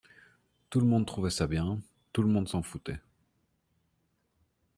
[0.71, 1.79] tout le monde trouvait ça bien,
[2.11, 2.99] tout le monde s’en foutait.